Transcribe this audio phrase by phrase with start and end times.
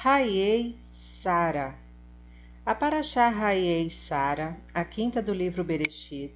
[0.00, 0.76] Raiei
[1.20, 1.74] Sara.
[2.64, 6.32] A Paraxá Raiei Sara, a quinta do livro Bereshit,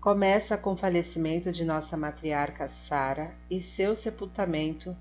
[0.00, 4.96] começa com o falecimento de nossa matriarca Sara e seu sepultamento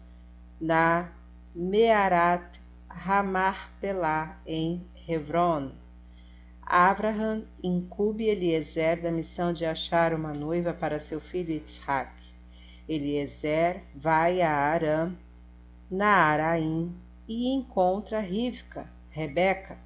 [0.59, 1.09] na
[1.55, 2.59] Mearat
[2.89, 5.71] Ramarpelá, em Hebron.
[6.63, 12.11] Abraham incube Eliezer da missão de achar uma noiva para seu filho Isaac.
[12.89, 15.15] Eliezer vai a Aram,
[15.89, 16.93] na Araim,
[17.27, 19.77] e encontra Rivka, Rebeca,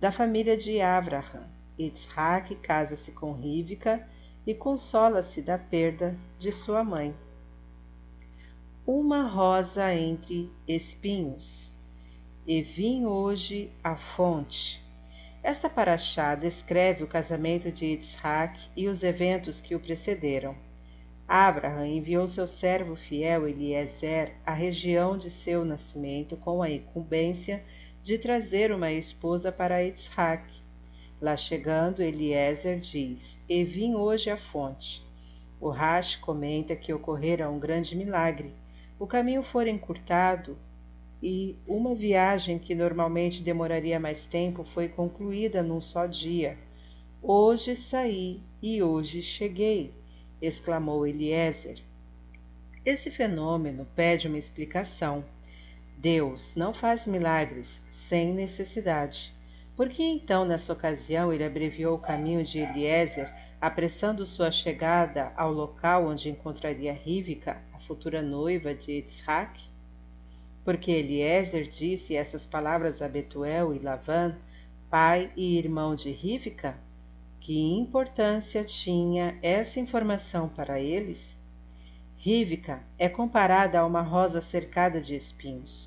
[0.00, 1.48] da família de Abraham.
[1.78, 4.06] Isaac casa-se com Rivka
[4.46, 7.14] e consola-se da perda de sua mãe.
[8.86, 11.72] Uma rosa entre espinhos.
[12.46, 14.82] E vim hoje à fonte.
[15.42, 20.54] Esta paraxá descreve o casamento de Isaac e os eventos que o precederam.
[21.26, 27.64] Abraham enviou seu servo fiel Eliezer à região de seu nascimento com a incumbência
[28.02, 30.44] de trazer uma esposa para Isaac.
[31.18, 35.02] Lá chegando, Eliezer diz: E vim hoje à fonte.
[35.58, 38.52] O Rash comenta que ocorrera um grande milagre.
[38.98, 40.58] O caminho fora encurtado
[41.22, 46.58] e uma viagem que normalmente demoraria mais tempo foi concluída num só dia.
[47.22, 50.03] Hoje saí e hoje cheguei
[50.40, 51.78] exclamou Eliezer.
[52.84, 55.24] Esse fenômeno pede uma explicação.
[55.96, 57.68] Deus não faz milagres
[58.08, 59.32] sem necessidade.
[59.76, 65.52] Por que então, nessa ocasião, ele abreviou o caminho de Eliezer, apressando sua chegada ao
[65.52, 69.60] local onde encontraria Rívica, a futura noiva de Isaac?
[70.64, 74.36] Porque Eliezer disse essas palavras a Betuel e Lavã,
[74.90, 76.76] pai e irmão de Rívica?
[77.44, 81.20] Que importância tinha essa informação para eles?
[82.16, 85.86] Rívica é comparada a uma rosa cercada de espinhos.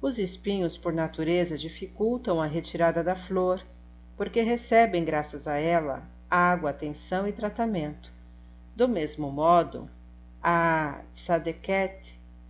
[0.00, 3.64] Os espinhos, por natureza, dificultam a retirada da flor,
[4.16, 8.10] porque recebem, graças a ela, água, atenção e tratamento.
[8.74, 9.88] Do mesmo modo,
[10.42, 12.02] a Sadeket,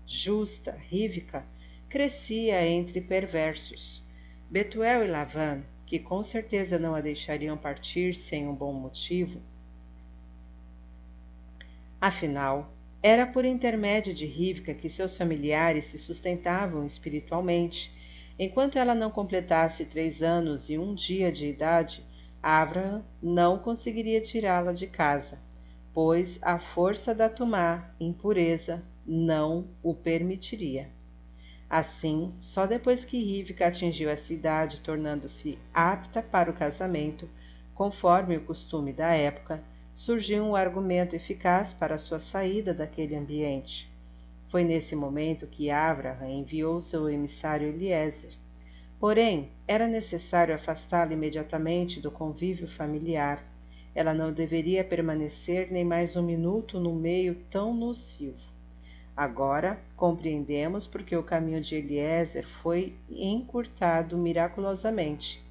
[0.06, 1.44] justa, rívica,
[1.86, 4.02] crescia entre perversos.
[4.48, 9.42] Betuel e Lavan que com certeza não a deixariam partir sem um bom motivo.
[12.00, 12.72] Afinal,
[13.02, 17.92] era por intermédio de Rivka que seus familiares se sustentavam espiritualmente.
[18.38, 22.02] Enquanto ela não completasse três anos e um dia de idade,
[22.42, 25.38] Abraham não conseguiria tirá-la de casa,
[25.92, 30.88] pois a força da Tumá, impureza, não o permitiria.
[31.72, 37.26] Assim, só depois que Rivka atingiu essa idade, tornando-se apta para o casamento,
[37.74, 43.90] conforme o costume da época, surgiu um argumento eficaz para sua saída daquele ambiente.
[44.50, 48.34] Foi nesse momento que Avraham enviou seu emissário Eliezer.
[49.00, 53.42] Porém, era necessário afastá-la imediatamente do convívio familiar.
[53.94, 58.51] Ela não deveria permanecer nem mais um minuto no meio tão nocivo.
[59.16, 65.42] Agora compreendemos porque o caminho de Eliezer foi encurtado miraculosamente.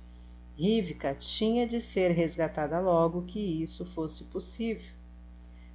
[0.58, 4.92] Rivka tinha de ser resgatada logo que isso fosse possível.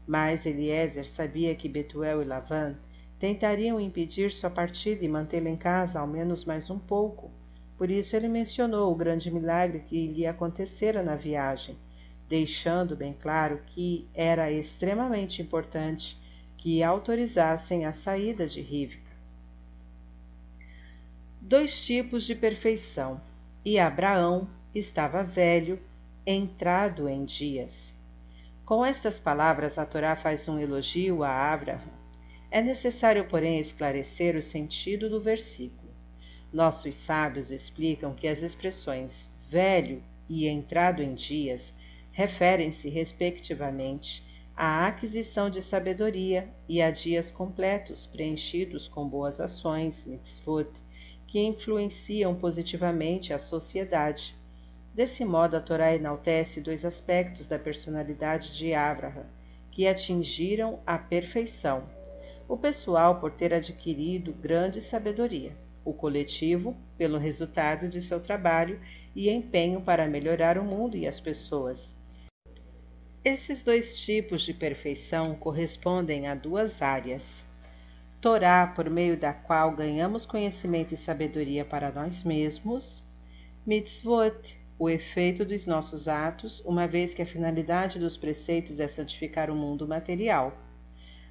[0.07, 2.75] Mas Eliezer sabia que Betuel e Lavan
[3.21, 7.31] tentariam impedir sua partida e mantê-la em casa ao menos mais um pouco.
[7.79, 11.77] Por isso ele mencionou o grande milagre que lhe acontecera na viagem,
[12.29, 16.19] deixando bem claro que era extremamente importante
[16.59, 19.11] que autorizassem a saída de Rivka.
[21.41, 23.21] Dois tipos de perfeição.
[23.65, 25.79] E Abraão estava velho,
[26.27, 27.73] entrado em dias.
[28.65, 31.97] Com estas palavras, a Torá faz um elogio a Abraão.
[32.51, 35.93] É necessário, porém, esclarecer o sentido do versículo.
[36.53, 41.75] Nossos sábios explicam que as expressões velho e entrado em dias
[42.13, 44.25] referem-se, respectivamente,
[44.57, 50.71] a aquisição de sabedoria e a dias completos preenchidos com boas ações, mitzvot,
[51.27, 54.35] que influenciam positivamente a sociedade.
[54.95, 59.27] Desse modo, a Torá enaltece dois aspectos da personalidade de Abraham,
[59.71, 61.85] que atingiram a perfeição.
[62.49, 65.55] O pessoal, por ter adquirido grande sabedoria,
[65.85, 68.81] o coletivo, pelo resultado de seu trabalho
[69.15, 71.95] e empenho para melhorar o mundo e as pessoas
[73.27, 77.25] esses dois tipos de perfeição correspondem a duas áreas.
[78.21, 83.03] Torá, por meio da qual ganhamos conhecimento e sabedoria para nós mesmos.
[83.67, 89.51] Mitzvot, o efeito dos nossos atos, uma vez que a finalidade dos preceitos é santificar
[89.51, 90.57] o mundo material.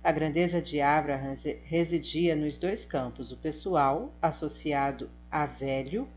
[0.03, 6.09] A grandeza de Abraham residia nos dois campos, o pessoal, associado a velho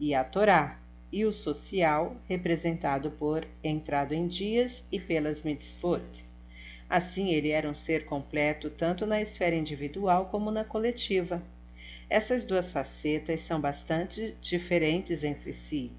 [0.00, 0.78] e a Torá,
[1.12, 6.02] e o social, representado por entrado em dias e pelas mitzvot.
[6.88, 11.42] Assim, ele era um ser completo tanto na esfera individual como na coletiva.
[12.08, 15.90] Essas duas facetas são bastante diferentes entre si,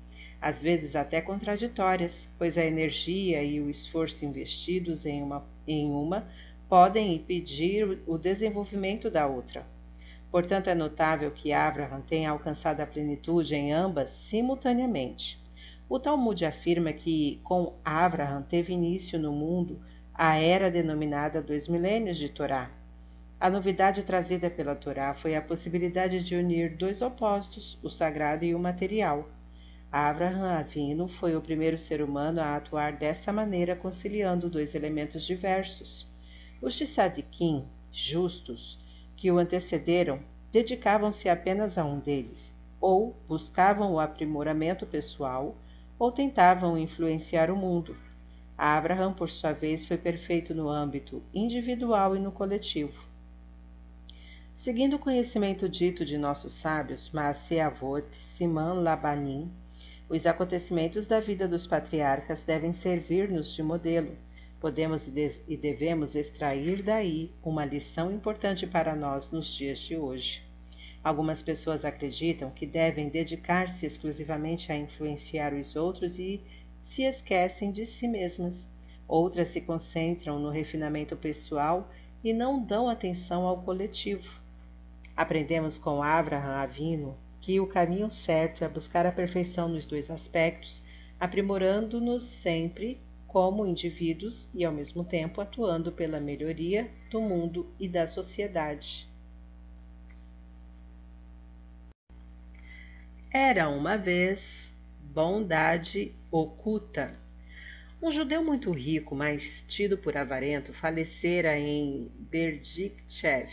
[0.42, 6.28] às vezes até contraditórias, pois a energia e o esforço investidos em uma, em uma
[6.70, 9.66] podem impedir o desenvolvimento da outra.
[10.32, 15.40] Portanto, é notável que Abraham tenha alcançado a plenitude em ambas simultaneamente.
[15.90, 19.80] O Talmud afirma que com Abraham teve início no mundo
[20.14, 22.70] a era denominada dois milênios de Torá.
[23.40, 28.56] A novidade trazida pela Torá foi a possibilidade de unir dois opostos, o sagrado e
[28.56, 29.30] o material.
[29.92, 36.06] Abraham Avino foi o primeiro ser humano a atuar dessa maneira, conciliando dois elementos diversos.
[36.62, 37.64] Os Tzadikim,
[37.94, 38.78] justos,
[39.18, 40.20] que o antecederam,
[40.52, 45.56] dedicavam-se apenas a um deles, ou buscavam o aprimoramento pessoal,
[46.00, 47.98] ou tentavam influenciar o mundo.
[48.58, 53.06] Abraham, por sua vez, foi perfeito no âmbito individual e no coletivo.
[54.58, 58.06] Seguindo o conhecimento dito de nossos sábios, Maaseavot,
[58.36, 59.52] Siman Labanim,
[60.10, 64.16] os acontecimentos da vida dos patriarcas devem servir-nos de modelo.
[64.60, 70.42] Podemos e devemos extrair daí uma lição importante para nós nos dias de hoje.
[71.04, 76.42] Algumas pessoas acreditam que devem dedicar-se exclusivamente a influenciar os outros e
[76.84, 78.68] se esquecem de si mesmas.
[79.08, 81.90] Outras se concentram no refinamento pessoal
[82.24, 84.42] e não dão atenção ao coletivo.
[85.16, 90.84] Aprendemos com Abraham Avino que o caminho certo é buscar a perfeição nos dois aspectos,
[91.20, 98.08] aprimorando-nos sempre como indivíduos e, ao mesmo tempo, atuando pela melhoria do mundo e da
[98.08, 99.08] sociedade.
[103.30, 104.42] Era uma vez
[105.14, 107.08] bondade oculta.
[108.02, 113.52] Um judeu muito rico, mas tido por avarento, falecera em Berdichev.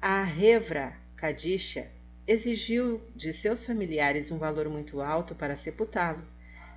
[0.00, 1.88] A Revra Kadisha
[2.26, 6.22] exigiu de seus familiares um valor muito alto para sepultá-lo.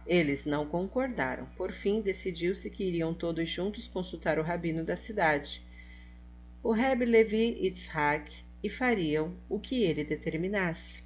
[0.06, 1.46] Eles não concordaram.
[1.58, 5.62] Por fim, decidiu-se que iriam todos juntos consultar o rabino da cidade,
[6.64, 8.32] o Reb Levi Yitzhak,
[8.64, 11.04] e fariam o que ele determinasse.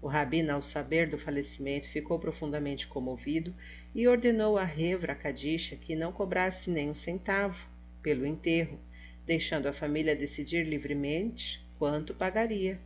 [0.00, 3.54] O rabino, ao saber do falecimento, ficou profundamente comovido
[3.94, 7.58] e ordenou a Revra Kadisha que não cobrasse nem um centavo
[8.02, 8.78] pelo enterro,
[9.26, 12.78] deixando a família decidir livremente quanto pagaria.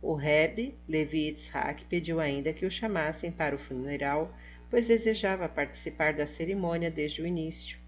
[0.00, 4.34] O Reb Levi Yitzhak pediu ainda que o chamassem para o funeral,
[4.70, 7.78] pois desejava participar da cerimônia desde o início.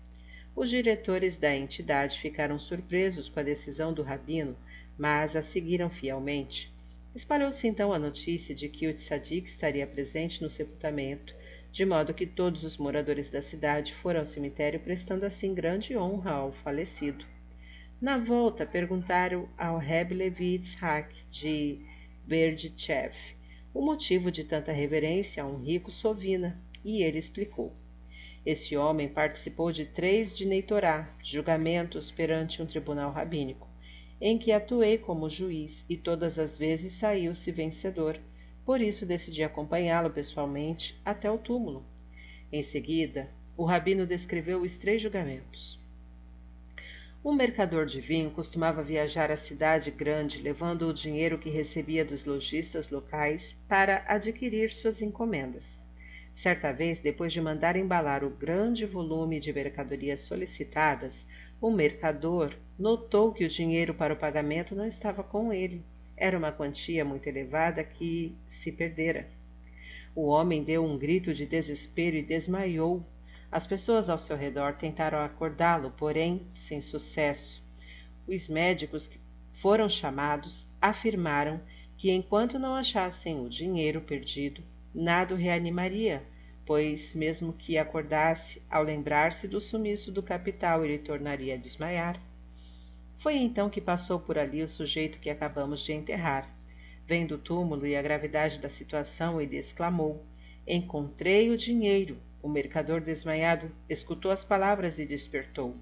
[0.56, 4.56] Os diretores da entidade ficaram surpresos com a decisão do rabino,
[4.98, 6.72] mas a seguiram fielmente.
[7.14, 11.34] Espalhou-se então a notícia de que o tzadik estaria presente no sepultamento,
[11.72, 16.32] de modo que todos os moradores da cidade foram ao cemitério prestando assim grande honra
[16.32, 17.24] ao falecido.
[18.00, 21.78] Na volta, perguntaram ao Reb Levi Yitzhak de
[22.26, 23.14] Berdichev
[23.72, 27.72] o motivo de tanta reverência a um rico sovina, e ele explicou.
[28.44, 33.68] Esse homem participou de três Dineitorá, julgamentos perante um tribunal rabínico,
[34.20, 38.18] em que atuei como juiz e todas as vezes saiu-se vencedor.
[38.64, 41.84] Por isso decidi acompanhá-lo pessoalmente até o túmulo.
[42.52, 45.78] Em seguida, o rabino descreveu os três julgamentos.
[47.24, 52.24] Um mercador de vinho costumava viajar à cidade grande levando o dinheiro que recebia dos
[52.24, 55.79] lojistas locais para adquirir suas encomendas.
[56.42, 61.26] Certa vez, depois de mandar embalar o grande volume de mercadorias solicitadas,
[61.60, 65.82] o mercador notou que o dinheiro para o pagamento não estava com ele.
[66.16, 69.28] Era uma quantia muito elevada que se perdera.
[70.14, 73.04] O homem deu um grito de desespero e desmaiou
[73.52, 77.60] as pessoas ao seu redor tentaram acordá-lo, porém sem sucesso.
[78.26, 79.18] Os médicos que
[79.60, 81.60] foram chamados afirmaram
[81.98, 84.62] que enquanto não achassem o dinheiro perdido,
[84.94, 86.22] nada o reanimaria,
[86.66, 92.20] pois, mesmo que acordasse, ao lembrar-se do sumiço do capital, ele tornaria a desmaiar.
[93.18, 96.48] Foi então que passou por ali o sujeito que acabamos de enterrar.
[97.06, 100.24] Vendo o túmulo e a gravidade da situação, ele exclamou:
[100.66, 102.16] Encontrei o dinheiro!
[102.42, 105.76] O mercador desmaiado escutou as palavras e despertou.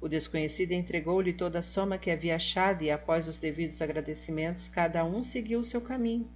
[0.00, 5.04] O desconhecido entregou-lhe toda a soma que havia achado e, após os devidos agradecimentos, cada
[5.04, 6.28] um seguiu seu caminho.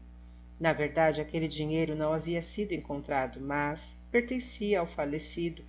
[0.58, 5.62] Na verdade, aquele dinheiro não havia sido encontrado, mas pertencia ao falecido,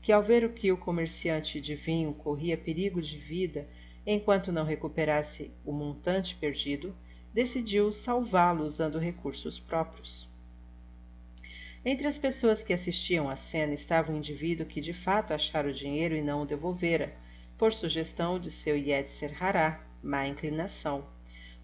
[0.00, 3.66] que, ao ver que o comerciante de vinho corria perigo de vida,
[4.06, 6.94] Enquanto não recuperasse o montante perdido,
[7.32, 10.28] decidiu salvá-lo usando recursos próprios.
[11.84, 15.72] Entre as pessoas que assistiam à cena estava um indivíduo que de fato achara o
[15.72, 17.14] dinheiro e não o devolvera,
[17.56, 21.06] por sugestão de seu Yetzer Hará, má inclinação.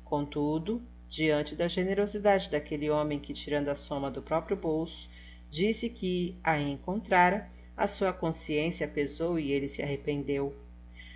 [0.05, 5.09] Contudo, diante da generosidade daquele homem que, tirando a soma do próprio bolso,
[5.51, 10.55] disse que a encontrara, a sua consciência pesou e ele se arrependeu.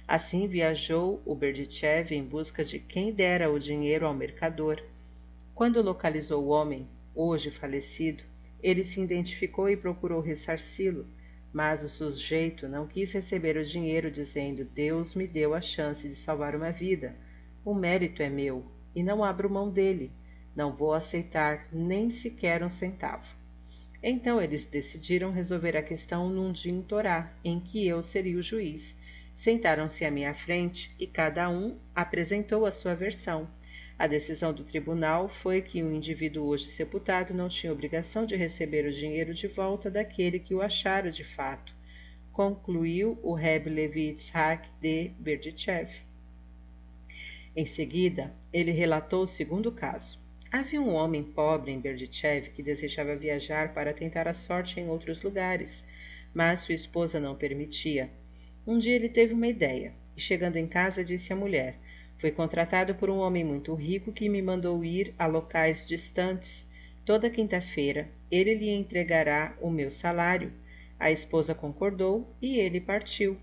[0.09, 4.83] Assim viajou o Berdichev em busca de quem dera o dinheiro ao mercador.
[5.55, 8.23] Quando localizou o homem, hoje falecido,
[8.63, 11.07] ele se identificou e procurou ressarci-lo,
[11.53, 16.15] mas o sujeito não quis receber o dinheiro, dizendo: Deus me deu a chance de
[16.15, 17.15] salvar uma vida.
[17.65, 20.11] O mérito é meu, e não abro mão dele.
[20.55, 23.27] Não vou aceitar nem sequer um centavo.
[24.03, 28.97] Então eles decidiram resolver a questão num din Torá, em que eu seria o juiz.
[29.37, 33.49] Sentaram-se à minha frente e cada um apresentou a sua versão.
[33.99, 38.85] A decisão do tribunal foi que um indivíduo hoje sepultado não tinha obrigação de receber
[38.85, 41.73] o dinheiro de volta daquele que o achara de fato,
[42.33, 45.89] concluiu o Reb Levi Yitzhak de Berdichev.
[47.55, 50.19] Em seguida, ele relatou o segundo caso.
[50.51, 55.23] Havia um homem pobre em Berdichev que desejava viajar para tentar a sorte em outros
[55.23, 55.85] lugares,
[56.33, 58.11] mas sua esposa não permitia.
[58.67, 61.77] Um dia ele teve uma ideia e, chegando em casa, disse à mulher:
[62.19, 66.67] Fui contratado por um homem muito rico que me mandou ir a locais distantes.
[67.05, 70.53] Toda quinta-feira ele lhe entregará o meu salário.
[70.99, 73.37] A esposa concordou e ele partiu.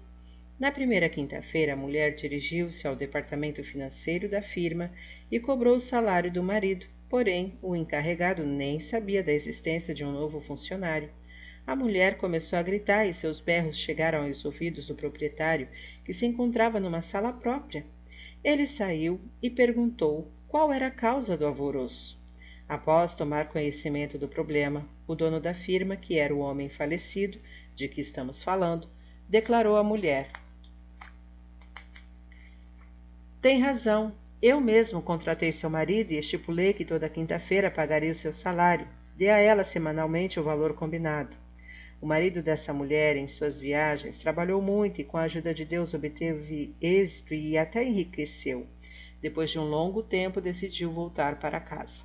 [0.60, 4.92] Na primeira quinta-feira, a mulher dirigiu-se ao departamento financeiro da firma
[5.32, 10.12] e cobrou o salário do marido, porém o encarregado nem sabia da existência de um
[10.12, 11.10] novo funcionário.
[11.66, 15.70] A mulher começou a gritar e seus berros chegaram aos ouvidos do proprietário,
[16.04, 17.86] que se encontrava numa sala própria.
[18.44, 22.20] Ele saiu e perguntou qual era a causa do alvoroço.
[22.68, 27.40] Após tomar conhecimento do problema, o dono da firma, que era o homem falecido
[27.78, 28.90] de que estamos falando,
[29.30, 30.28] declarou à mulher:
[33.42, 34.12] Tem razão.
[34.42, 38.86] Eu mesmo contratei seu marido e estipulei que toda quinta-feira pagaria o seu salário.
[39.16, 41.38] Dê a ela semanalmente o valor combinado.
[42.02, 45.94] O marido dessa mulher, em suas viagens, trabalhou muito e, com a ajuda de Deus,
[45.94, 48.68] obteve êxito e até enriqueceu.
[49.22, 52.04] Depois de um longo tempo, decidiu voltar para casa.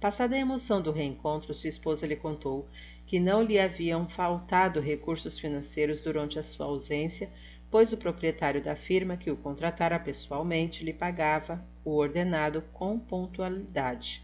[0.00, 2.68] Passada a emoção do reencontro, sua esposa lhe contou
[3.06, 7.30] que não lhe haviam faltado recursos financeiros durante a sua ausência,
[7.74, 14.22] pois o proprietário da firma que o contratara pessoalmente lhe pagava o ordenado com pontualidade.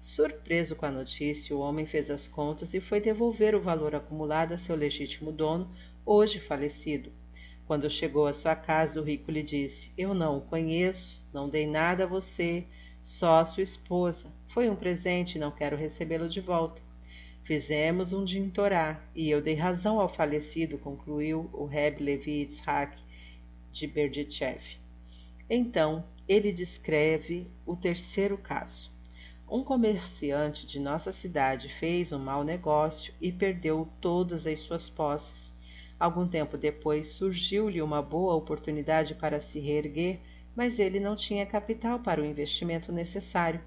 [0.00, 4.54] Surpreso com a notícia, o homem fez as contas e foi devolver o valor acumulado
[4.54, 5.68] a seu legítimo dono,
[6.06, 7.10] hoje falecido.
[7.66, 11.66] Quando chegou à sua casa, o rico lhe disse: Eu não o conheço, não dei
[11.66, 12.64] nada a você,
[13.02, 14.30] só a sua esposa.
[14.50, 16.80] Foi um presente e não quero recebê-lo de volta.
[17.44, 22.96] Fizemos um dintorá e eu dei razão ao falecido, concluiu o Reb Levi Yitzhak
[23.70, 24.62] de Berdichev.
[25.48, 28.90] Então, ele descreve o terceiro caso.
[29.46, 35.52] Um comerciante de nossa cidade fez um mau negócio e perdeu todas as suas posses.
[36.00, 40.18] Algum tempo depois surgiu-lhe uma boa oportunidade para se reerguer,
[40.56, 43.60] mas ele não tinha capital para o investimento necessário.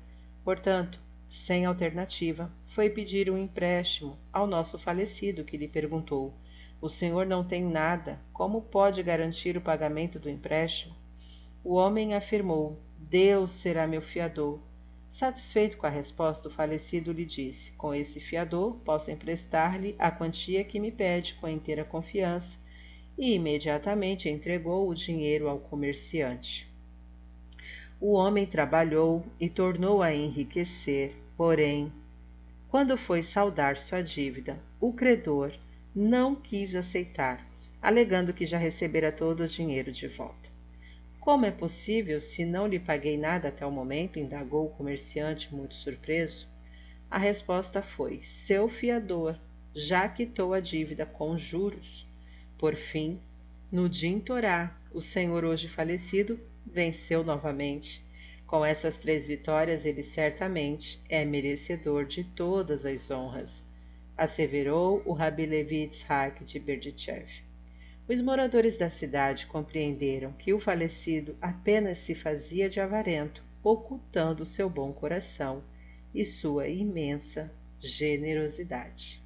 [0.43, 6.31] Portanto, sem alternativa, foi pedir um empréstimo ao nosso falecido, que lhe perguntou:
[6.79, 10.96] O senhor não tem nada, como pode garantir o pagamento do empréstimo?
[11.63, 14.60] O homem afirmou: Deus será meu fiador.
[15.10, 20.63] Satisfeito com a resposta, o falecido lhe disse: Com esse fiador, posso emprestar-lhe a quantia
[20.63, 22.60] que me pede com inteira confiança,
[23.17, 26.72] e imediatamente entregou o dinheiro ao comerciante.
[28.00, 31.91] O homem trabalhou e tornou a enriquecer, porém,
[32.69, 35.53] quando foi saldar sua dívida, o credor
[35.95, 37.45] não quis aceitar,
[37.81, 40.50] alegando que já recebera todo o dinheiro de volta.
[41.19, 44.19] Como é possível, se não lhe paguei nada até o momento?
[44.19, 46.47] indagou o comerciante, muito surpreso.
[47.09, 49.38] A resposta foi: seu fiador
[49.74, 52.05] já quitou a dívida com juros.
[52.57, 53.19] Por fim,
[53.71, 58.01] no Din Torá, o senhor hoje falecido venceu novamente.
[58.47, 63.61] Com essas três vitórias, ele certamente é merecedor de todas as honras,
[64.17, 67.27] asseverou o Rabi Levi Yitzhak de Berdichev.
[68.07, 74.69] Os moradores da cidade compreenderam que o falecido apenas se fazia de avarento, ocultando seu
[74.69, 75.61] bom coração
[76.15, 77.51] e sua imensa
[77.81, 79.21] generosidade.